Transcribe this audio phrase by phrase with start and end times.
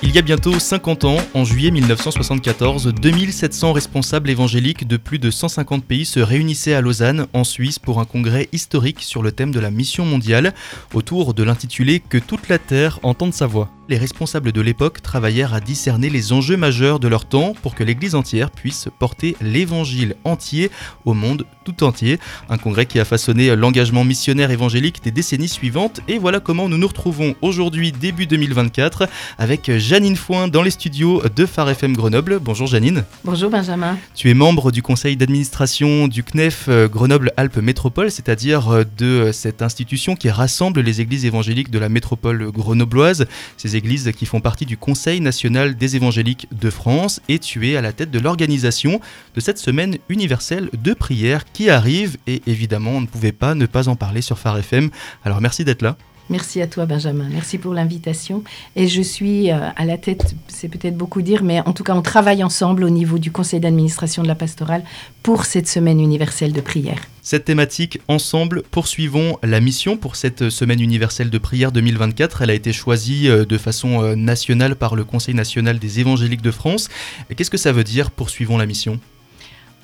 [0.00, 5.28] Il y a bientôt 50 ans, en juillet 1974, 2700 responsables évangéliques de plus de
[5.28, 9.50] 150 pays se réunissaient à Lausanne, en Suisse, pour un congrès historique sur le thème
[9.50, 10.54] de la mission mondiale,
[10.94, 15.54] autour de l'intitulé Que toute la Terre entende sa voix les responsables de l'époque travaillèrent
[15.54, 20.16] à discerner les enjeux majeurs de leur temps pour que l'Église entière puisse porter l'Évangile
[20.24, 20.70] entier
[21.04, 22.18] au monde tout entier.
[22.50, 26.00] Un congrès qui a façonné l'engagement missionnaire évangélique des décennies suivantes.
[26.08, 31.22] Et voilà comment nous nous retrouvons aujourd'hui, début 2024, avec Janine Foin dans les studios
[31.34, 32.38] de Phare FM Grenoble.
[32.40, 33.04] Bonjour Janine.
[33.24, 33.96] Bonjour Benjamin.
[34.14, 39.62] Tu es membre du conseil d'administration du CNEF euh, Grenoble-Alpes Métropole, c'est-à-dire euh, de cette
[39.62, 43.26] institution qui rassemble les églises évangéliques de la métropole grenobloise.
[43.56, 47.76] Ces églises qui font partie du Conseil national des évangéliques de France et tu es
[47.76, 49.00] à la tête de l'organisation
[49.34, 53.66] de cette semaine universelle de prière qui arrive et évidemment on ne pouvait pas ne
[53.66, 54.90] pas en parler sur Phare FM.
[55.24, 55.96] Alors merci d'être là.
[56.30, 57.26] Merci à toi, Benjamin.
[57.30, 58.44] Merci pour l'invitation.
[58.76, 61.94] Et je suis euh, à la tête, c'est peut-être beaucoup dire, mais en tout cas,
[61.94, 64.82] on travaille ensemble au niveau du conseil d'administration de la pastorale
[65.22, 67.00] pour cette semaine universelle de prière.
[67.22, 72.42] Cette thématique, ensemble, poursuivons la mission pour cette semaine universelle de prière 2024.
[72.42, 76.42] Elle a été choisie euh, de façon euh, nationale par le Conseil national des évangéliques
[76.42, 76.90] de France.
[77.34, 79.00] Qu'est-ce que ça veut dire, poursuivons la mission?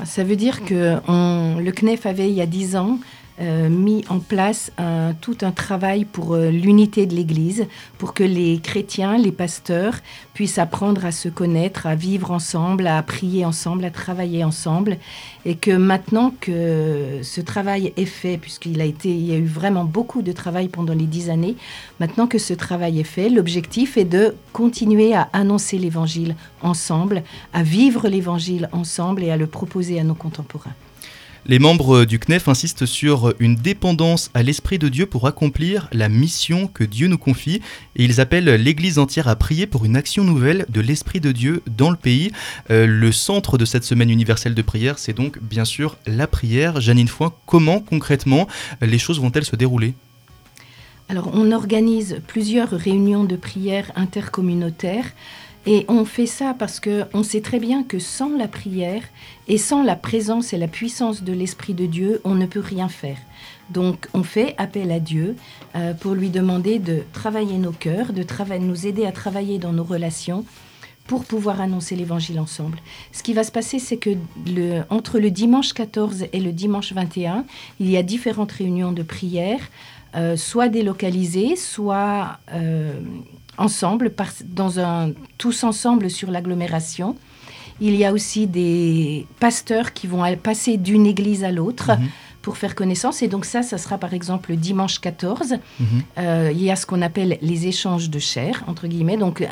[0.04, 2.98] Ça veut dire que le CNEF avait, il y a dix ans,
[3.40, 4.70] euh, mis en place
[5.20, 7.66] tout un travail pour euh, l'unité de l'Église,
[7.98, 9.96] pour que les chrétiens, les pasteurs
[10.34, 14.98] puissent apprendre à se connaître, à vivre ensemble, à prier ensemble, à travailler ensemble,
[15.44, 19.46] et que maintenant que ce travail est fait, puisqu'il a été, il y a eu
[19.46, 21.56] vraiment beaucoup de travail pendant les dix années,
[22.00, 27.62] maintenant que ce travail est fait, l'objectif est de continuer à annoncer l'Évangile ensemble, à
[27.62, 30.74] vivre l'Évangile ensemble et à le proposer à nos contemporains.
[31.46, 36.08] Les membres du CNEF insistent sur une dépendance à l'Esprit de Dieu pour accomplir la
[36.08, 37.60] mission que Dieu nous confie
[37.96, 41.62] et ils appellent l'Église entière à prier pour une action nouvelle de l'Esprit de Dieu
[41.66, 42.32] dans le pays.
[42.70, 46.80] Euh, le centre de cette semaine universelle de prière, c'est donc bien sûr la prière.
[46.80, 48.48] Janine Foin, comment concrètement
[48.80, 49.92] les choses vont-elles se dérouler?
[51.10, 55.12] Alors, on organise plusieurs réunions de prière intercommunautaires
[55.66, 59.02] et on fait ça parce qu'on sait très bien que sans la prière
[59.48, 62.88] et sans la présence et la puissance de l'Esprit de Dieu, on ne peut rien
[62.88, 63.16] faire.
[63.70, 65.36] Donc on fait appel à Dieu
[65.74, 68.24] euh, pour lui demander de travailler nos cœurs, de
[68.58, 70.44] nous aider à travailler dans nos relations
[71.06, 72.78] pour pouvoir annoncer l'évangile ensemble.
[73.12, 74.10] Ce qui va se passer, c'est que
[74.90, 77.44] entre le dimanche 14 et le dimanche 21,
[77.80, 79.60] il y a différentes réunions de prière,
[80.14, 83.00] euh, soit délocalisées, soit euh,
[83.58, 84.12] ensemble,
[84.44, 87.16] dans un, tous ensemble sur l'agglomération.
[87.80, 91.92] Il y a aussi des pasteurs qui vont passer d'une église à l'autre.
[91.98, 92.08] Mhm.
[92.42, 93.22] pour faire connaissance.
[93.22, 95.54] Et donc ça, ça sera par exemple le dimanche 14.
[95.80, 95.86] Mhm.
[96.18, 99.16] Euh, il y a ce qu'on appelle les échanges de chair, entre guillemets.
[99.16, 99.42] Donc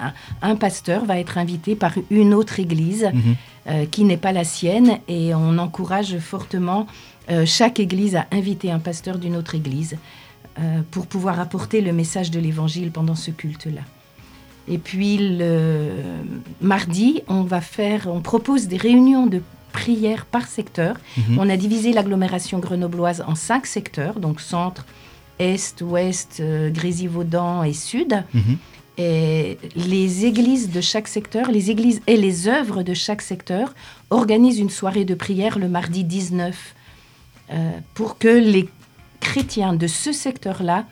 [0.42, 3.36] un, pasteur va être invité par une autre église mhm.
[3.68, 4.98] euh, qui n'est pas la sienne.
[5.08, 6.86] Et on encourage fortement
[7.30, 9.96] euh, chaque église à inviter un pasteur d'une autre église.
[10.58, 13.80] Euh, pour pouvoir apporter le message de l'Évangile pendant ce culte-là.
[14.68, 15.92] Et puis le
[16.60, 19.40] mardi, on va faire, on propose des réunions de
[19.72, 20.96] prière par secteur.
[21.16, 21.38] Mhm.
[21.38, 24.84] On a divisé l'agglomération grenobloise en cinq secteurs, donc centre,
[25.38, 28.22] est, ouest, euh, Grésivaudan et sud.
[28.34, 28.58] Mhm.
[28.98, 33.74] Et les églises de chaque secteur, les églises et les œuvres de chaque secteur
[34.10, 36.74] organisent une soirée de prière le mardi 19
[37.52, 38.68] euh, pour que les
[39.22, 40.84] chrétiens de ce secteur-là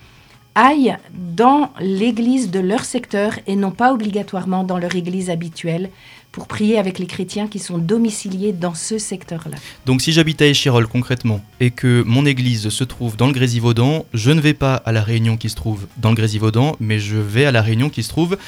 [0.54, 5.90] aillent dans l'église de leur secteur et non pas obligatoirement dans leur église habituelle
[6.32, 9.56] pour prier avec les chrétiens qui sont domiciliés dans ce secteur-là.
[9.84, 14.06] Donc si j'habite à Échirol concrètement et que mon église se trouve dans le Grésivaudan,
[14.14, 17.16] je ne vais pas à la réunion qui se trouve dans le Grésivaudan, mais je
[17.16, 18.38] vais à la réunion qui se trouve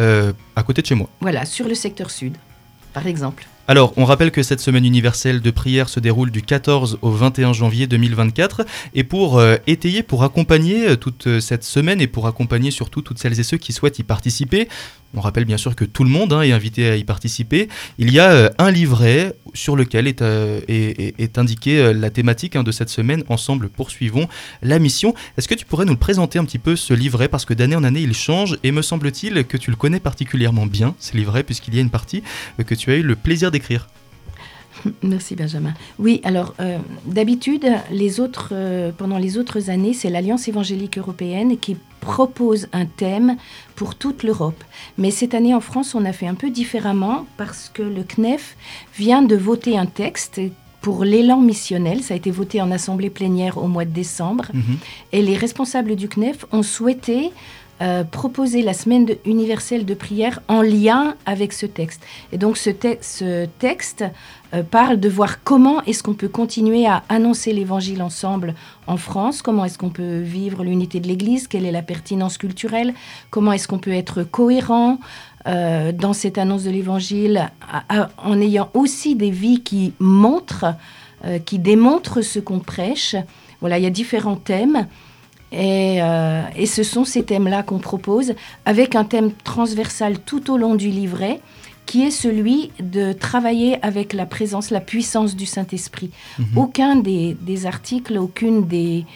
[0.00, 1.08] euh, à côté de chez moi.
[1.20, 2.36] Voilà, sur le secteur sud,
[2.92, 3.46] par exemple.
[3.70, 7.52] Alors, on rappelle que cette semaine universelle de prière se déroule du 14 au 21
[7.52, 8.64] janvier 2024.
[8.94, 13.02] Et pour euh, étayer, pour accompagner euh, toute euh, cette semaine et pour accompagner surtout
[13.02, 14.68] toutes celles et ceux qui souhaitent y participer,
[15.14, 17.68] on rappelle bien sûr que tout le monde hein, est invité à y participer.
[17.98, 22.90] Il y a un livret sur lequel est, est, indiquée la thématique hein, de cette
[22.90, 23.24] semaine.
[23.28, 24.28] Ensemble, poursuivons
[24.62, 25.14] la mission.
[25.38, 27.28] Est-ce que tu pourrais nous le présenter un petit peu, ce livret?
[27.28, 30.66] Parce que d'année en année, il change et me semble-t-il que tu le connais particulièrement
[30.66, 32.22] bien, ce livret, puisqu'il y a une partie
[32.66, 33.57] que tu as eu le plaisir d'écrire.
[35.02, 35.74] Merci Benjamin.
[35.98, 41.58] Oui, alors euh, d'habitude, les autres, euh, pendant les autres années, c'est l'Alliance évangélique européenne
[41.58, 43.36] qui propose un thème
[43.74, 44.62] pour toute l'Europe.
[44.96, 48.56] Mais cette année en France, on a fait un peu différemment parce que le CNEF
[48.96, 50.40] vient de voter un texte
[50.80, 52.02] pour l'élan missionnel.
[52.02, 54.46] Ça a été voté en assemblée plénière au mois de décembre.
[54.54, 54.78] Mhm.
[55.12, 57.30] Et les responsables du CNEF ont souhaité
[57.80, 62.02] euh, proposer la semaine universelle de prière en lien avec ce texte.
[62.32, 62.70] Et donc ce,
[63.44, 64.04] texte
[64.52, 68.54] euh, parle de voir comment est-ce qu'on peut continuer à annoncer l'évangile ensemble
[68.88, 72.94] en France, comment est-ce qu'on peut vivre l'unité de l'Église, quelle est la pertinence culturelle,
[73.30, 74.98] comment est-ce qu'on peut être cohérent
[75.46, 77.48] euh, dans cette annonce de l'évangile
[78.18, 80.74] en ayant aussi des vies qui montrent,
[81.46, 83.14] qui démontrent ce qu'on prêche.
[83.60, 84.88] Voilà, il y a différents thèmes.
[85.52, 88.34] Euh, et, ce sont ces thèmes-là qu'on propose,
[88.64, 91.40] avec un thème transversal tout au long du livret,
[91.86, 96.10] qui est celui de travailler avec la présence, la puissance du Saint-Esprit.
[96.38, 96.46] Mhm.
[96.56, 99.06] Aucun des, articles, aucune des,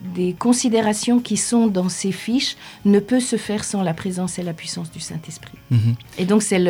[0.00, 4.42] des considérations qui sont dans ces fiches ne peut se faire sans la présence et
[4.42, 5.56] la puissance du Saint-Esprit.
[5.70, 5.94] Mhm.
[6.18, 6.60] Et donc c'est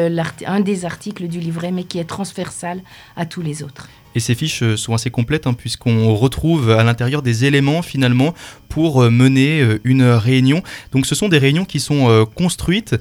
[0.47, 2.83] un des articles du livret, mais qui est transversal
[3.17, 3.89] à tous les autres.
[4.17, 8.35] Et ces fiches euh, sont assez complètes hein, puisqu'on retrouve à l'intérieur des éléments finalement
[8.71, 10.63] pour euh, mener euh, une réunion.
[10.93, 12.97] Donc ce sont des réunions qui sont construites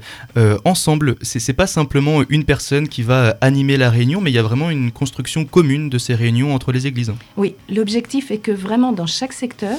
[0.64, 1.16] ensemble.
[1.22, 4.70] C'est pas simplement une personne qui va animer la réunion, mais il y a vraiment
[4.70, 7.12] une construction commune de ces réunions entre les églises.
[7.36, 9.78] Oui, l'objectif est que vraiment dans chaque secteur,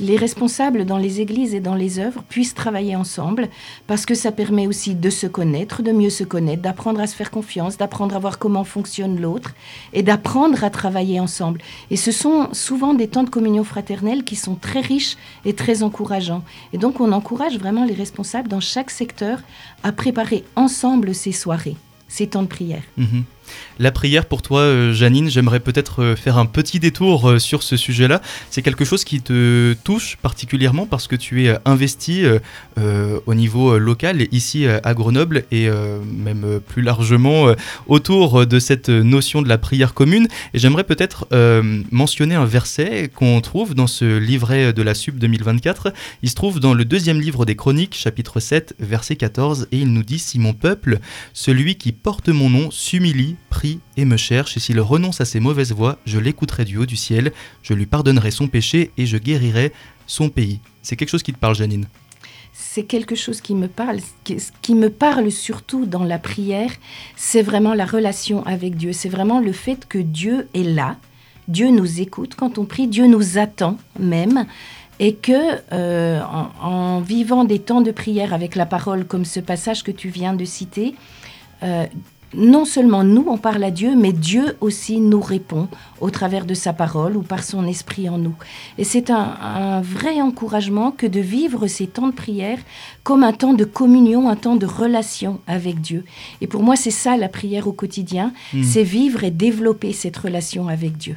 [0.00, 3.48] les responsables dans les églises et dans les œuvres puissent travailler ensemble,
[3.86, 7.14] parce que ça permet aussi de se connaître, de mieux se connaître, d'apprendre à se
[7.14, 9.54] faire confiance, d'apprendre à voir comment fonctionne l'autre,
[9.92, 11.60] et d'apprendre à travailler ensemble.
[11.90, 15.82] Et ce sont souvent des temps de communion fraternelle qui sont très riches et très
[15.82, 16.42] encourageants.
[16.72, 19.40] Et donc on encourage vraiment les responsables dans chaque secteur
[19.82, 21.76] à préparer ensemble ces soirées,
[22.08, 22.82] ces temps de prière.
[22.96, 23.24] Mhm.
[23.80, 27.64] La prière pour toi, euh, Janine, j'aimerais peut-être euh, faire un petit détour euh, sur
[27.64, 28.22] ce sujet-là.
[28.50, 32.24] C'est quelque chose qui te touche particulièrement parce que tu es investi
[33.26, 37.54] au niveau local, ici à Grenoble, et même plus largement
[37.86, 40.28] autour de cette notion de la prière commune.
[40.52, 41.26] Et j'aimerais peut-être
[41.90, 45.92] mentionner un verset qu'on trouve dans ce livret de la SUB 2024.
[46.22, 49.92] Il se trouve dans le deuxième livre des Chroniques, chapitre 7, verset 14, et il
[49.92, 50.98] nous dit, Si mon peuple,
[51.32, 55.40] celui qui porte mon nom, s'humilie, prie et me cherche, et s'il renonce à ses
[55.40, 57.32] mauvaises voies, je l'écouterai du haut du ciel,
[57.62, 59.72] je lui pardonnerai son péché et je guérirai
[60.06, 60.60] son pays.
[60.82, 61.86] C'est quelque chose qui te parle, Janine?
[62.52, 63.98] C'est quelque chose qui me parle.
[64.26, 66.70] Ce qui me parle surtout dans la prière,
[67.16, 68.92] c'est vraiment la relation avec Dieu.
[68.92, 70.96] C'est vraiment le fait que Dieu est là.
[71.48, 72.86] Dieu nous écoute quand on prie.
[72.86, 74.46] Dieu nous attend même.
[75.00, 76.20] Et que euh,
[76.62, 80.34] en, vivant des temps de prière avec la parole, comme ce passage que tu viens
[80.34, 80.94] de citer,
[81.64, 81.86] euh,
[82.36, 85.68] non seulement nous, on parle à Dieu, mais Dieu aussi nous répond
[86.00, 88.34] au travers de sa parole ou par son esprit en nous.
[88.78, 92.58] Et c'est un, vrai encouragement que de vivre ces temps de prière
[93.02, 96.04] comme un temps de communion, un temps de relation avec Dieu.
[96.40, 98.62] Et pour moi, c'est ça la prière au quotidien, hmm.
[98.62, 101.16] c'est vivre et développer cette relation avec Dieu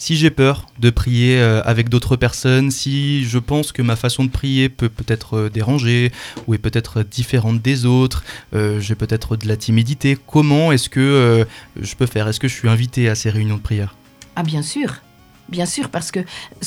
[0.00, 4.24] si j'ai peur de prier euh, avec d'autres personnes, si je pense que ma façon
[4.24, 6.10] de prier peut peut-être euh, déranger
[6.46, 8.24] ou est peut-être différente des autres,
[8.54, 11.46] euh, j'ai peut-être de la timidité, comment est-ce que
[11.80, 12.28] je peux faire?
[12.28, 13.94] Est-ce que je suis invité à ces réunions de prière?
[14.36, 15.02] Ah bien sûr
[15.50, 16.20] Bien sûr, parce que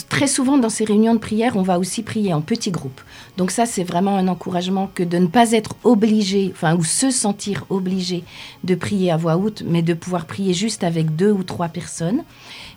[0.10, 3.00] très souvent dans ces réunions de prière, on va aussi prier en petits groupes.
[3.38, 7.10] Donc ça, c'est vraiment un encouragement que de ne pas être obligé, enfin, ou se
[7.10, 8.26] sentir obligé
[8.66, 12.24] de prier à voix haute, mais de pouvoir prier juste avec deux ou trois personnes.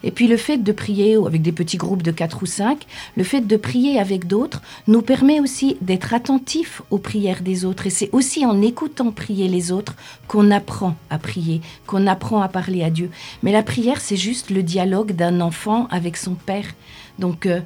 [0.05, 2.87] Et puis le fait de prier avec des petits groupes de quatre ou cinq,
[3.17, 7.87] le fait de prier avec d'autres nous permet aussi d'être attentifs aux prières des autres.
[7.87, 9.97] Et c'est aussi en écoutant prier les autres
[10.29, 13.11] qu'on apprend à prier, qu'on apprend à parler à Dieu.
[13.43, 16.67] Mais la prière, c'est juste le dialogue d'un enfant avec son père.
[17.19, 17.61] Donc euh,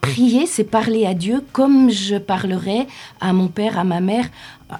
[0.00, 2.86] prier, c'est parler à Dieu comme je parlerais
[3.20, 4.28] à mon père, à ma mère.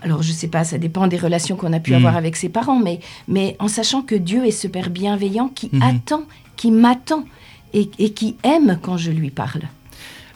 [0.02, 1.97] Alors, je ne sais pas, ça dépend des relations qu'on a pu mm.
[1.97, 5.69] avoir avec ses parents, mais, mais en sachant que Dieu est ce Père bienveillant qui
[5.69, 5.97] mm-hmm.
[5.97, 6.23] attend,
[6.57, 7.25] qui m'attend
[7.73, 9.62] et qui aime quand je lui parle.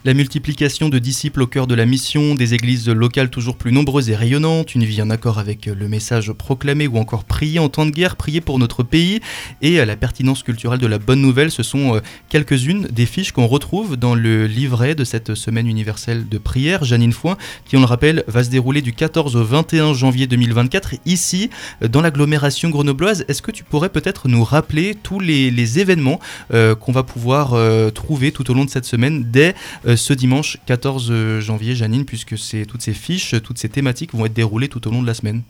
[0.07, 4.09] La multiplication de disciples au cœur de la mission, des églises locales toujours plus nombreuses
[4.09, 7.85] et rayonnantes, une vie en accord avec le message proclamé ou encore prier en temps
[7.85, 9.21] de guerre, prier pour notre pays
[9.61, 13.47] et la pertinence culturelle de la bonne nouvelle, ce sont euh, quelques-unes des fiches qu'on
[13.47, 17.87] retrouve dans le livret de cette semaine universelle de prière, Janine Foin, qui on le
[17.87, 21.51] rappelle va se dérouler du 14 au 21 janvier 2024 ici
[21.87, 23.27] dans l'agglomération grenobloise.
[23.29, 26.21] Est-ce que tu pourrais peut-être nous rappeler tous les, événements
[26.55, 29.55] euh, qu'on va pouvoir euh, trouver tout au long de cette semaine dès
[29.90, 32.35] euh, ce dimanche 14 euh, janvier, Janine, puisque
[32.67, 35.43] toutes ces fiches, toutes ces thématiques vont être déroulées tout au long de la semaine.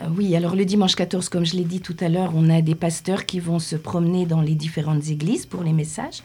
[0.00, 2.62] Euh, oui, alors le dimanche 14, comme je l'ai dit tout à l'heure, on a
[2.62, 6.22] des pasteurs qui vont se promener dans les différentes églises pour les messages.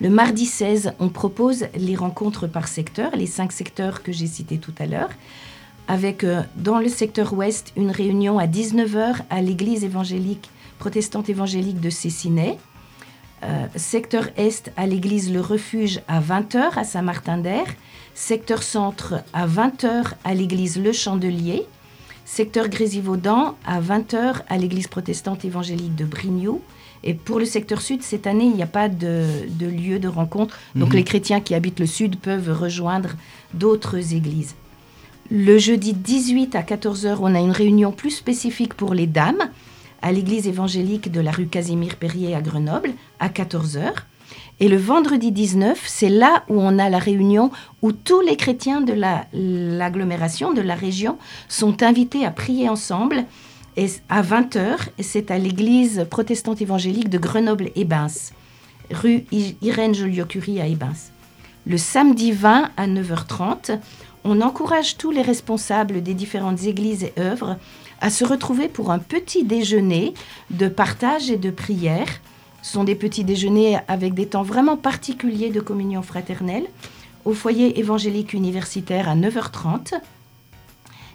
[0.00, 4.58] Le mardi 16, on propose les rencontres par secteur, les cinq secteurs que j'ai cités
[4.58, 5.10] tout à l'heure,
[5.88, 11.90] avec dans le secteur ouest une réunion à 19h à l'église évangélique protestante évangélique de
[11.90, 12.58] Cessinay.
[13.42, 17.66] Euh, secteur Est à l'église Le Refuge à 20h à Saint-Martin-d'Air,
[18.14, 21.66] secteur centre à 20h à l'église Le Chandelier,
[22.24, 26.62] secteur Grésivaudan à 20h à l'église protestante évangélique de Brignoux.
[27.04, 29.26] Et pour le secteur sud, cette année, il n'y a pas de,
[29.60, 30.58] lieu de rencontre.
[30.74, 30.96] Donc mhm.
[30.96, 33.10] les chrétiens qui habitent le sud peuvent rejoindre
[33.52, 34.54] d'autres églises.
[35.30, 39.50] Le jeudi 18 à 14h, on a une réunion plus spécifique pour les dames
[40.02, 43.92] à l'église évangélique de la rue Casimir-Perrier à Grenoble à 14h.
[44.58, 47.50] Et le vendredi 19, c'est là où on a la réunion
[47.82, 48.94] où tous les chrétiens de
[49.32, 53.24] l'agglomération, de la région, sont invités à prier ensemble
[53.76, 54.76] et à 20h.
[55.00, 58.32] C'est à l'église protestante évangélique de Grenoble-Ebens,
[58.90, 59.26] rue
[59.60, 61.10] Irène Joliot-Curie à Ebens.
[61.66, 63.78] Le samedi 20 à 9h30,
[64.24, 67.58] on encourage tous les responsables des différentes églises et œuvres
[68.00, 70.14] à se retrouver pour un petit déjeuner
[70.50, 72.08] de partage et de prière.
[72.62, 76.66] Ce sont des petits déjeuners avec des temps vraiment particuliers de communion fraternelle
[77.24, 79.94] au foyer évangélique universitaire à 9h30.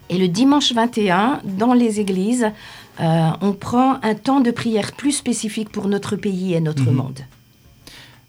[0.10, 2.52] Et le dimanche 21, dans les églises,
[3.00, 6.96] euh, on prend un temps de prière plus spécifique pour notre pays et notre mhm.
[6.96, 7.20] monde.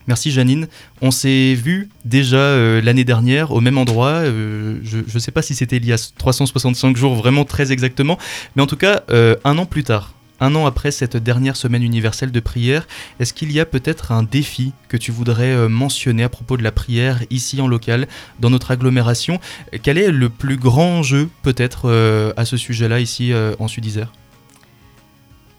[0.06, 0.66] Merci Janine.
[1.00, 4.08] On s'est vu déjà euh, l'année dernière au même endroit.
[4.08, 8.18] Euh, je ne sais pas si c'était il y a 365 jours, vraiment très exactement,
[8.56, 10.14] mais en tout cas euh, un an plus tard.
[10.40, 12.88] Un an après cette dernière semaine universelle de prière,
[13.20, 16.72] est-ce qu'il y a peut-être un défi que tu voudrais mentionner à propos de la
[16.72, 18.08] prière ici en local,
[18.40, 19.38] dans notre agglomération?
[19.84, 24.10] Quel est le plus grand enjeu peut-être à ce sujet-là ici en Sud-Isère?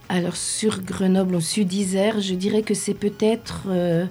[0.10, 4.06] Alors sur Grenoble, au Sud-Isère, je dirais que c'est peut-être euh,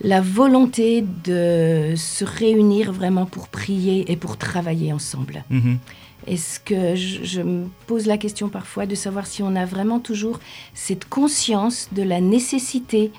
[0.00, 5.44] la volonté de se réunir vraiment pour prier et pour travailler ensemble.
[5.50, 5.78] Mhm.
[6.26, 10.40] Est-ce que je, me pose la question parfois de savoir si on a vraiment toujours
[10.74, 13.12] cette conscience de la nécessité,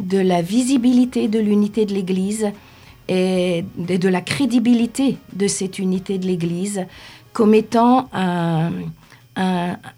[0.00, 2.48] de la visibilité de l'unité de l'Église
[3.08, 6.84] et de la crédibilité de cette unité de l'Église
[7.32, 8.72] comme étant un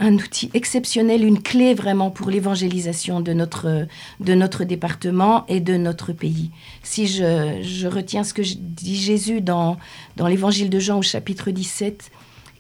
[0.00, 3.86] un, outil exceptionnel, une clé vraiment pour l'évangélisation de notre,
[4.20, 6.50] de notre département et de notre pays.
[6.82, 9.76] Si je, retiens ce que dit Jésus dans,
[10.16, 12.10] dans l'évangile de Jean au chapitre 17,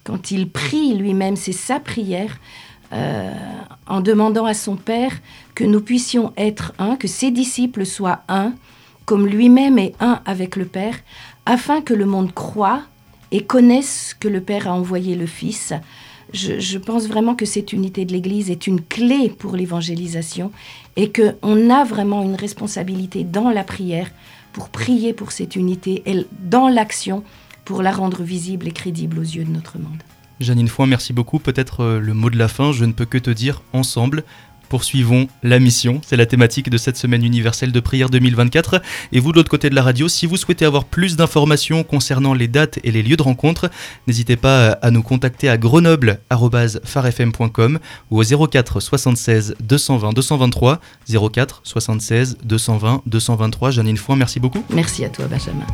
[0.04, 2.38] quand il prie lui-même, c'est sa prière,
[2.92, 3.32] euh,
[3.86, 5.12] en demandant à son Père
[5.54, 8.54] que nous puissions être un, que ses disciples soient un,
[9.04, 10.96] comme lui-même est un avec le Père,
[11.46, 12.82] afin que le monde croit
[13.30, 15.72] et connaisse que le Père a envoyé le Fils
[16.32, 20.52] je, pense vraiment que cette unité de l'Église est une clé pour l'évangélisation
[20.96, 24.10] et qu'on a vraiment une responsabilité dans la prière
[24.52, 27.22] pour prier pour cette unité et dans l'action
[27.64, 30.02] pour la rendre visible et crédible aux yeux de notre monde.
[30.40, 31.38] Janine Foy, merci beaucoup.
[31.38, 34.24] Peut-être euh, le mot de la fin, je ne peux que te dire ensemble,
[34.70, 36.00] poursuivons la mission.
[36.06, 38.80] C'est la thématique de cette semaine universelle de prière 2024.
[39.12, 42.32] Et vous, de l'autre côté de la radio, si vous souhaitez avoir plus d'informations concernant
[42.32, 43.68] les dates et les lieux de rencontre,
[44.06, 47.78] n'hésitez pas à nous contacter à grenoble.farfm.com
[48.10, 50.80] ou au 04 76 220 223.
[51.32, 53.72] 04 76 220 223.
[53.72, 54.64] Janine Foin, merci beaucoup.
[54.70, 55.66] Merci à toi, Benjamin.